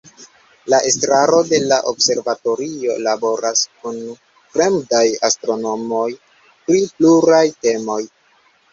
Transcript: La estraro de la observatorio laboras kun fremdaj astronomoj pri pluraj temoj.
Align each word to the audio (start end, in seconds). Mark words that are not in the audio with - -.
La 0.73 0.77
estraro 0.91 1.41
de 1.49 1.59
la 1.71 1.77
observatorio 1.91 2.97
laboras 3.09 3.63
kun 3.85 4.01
fremdaj 4.57 5.05
astronomoj 5.33 6.11
pri 6.43 6.85
pluraj 6.99 7.47
temoj. 7.65 8.05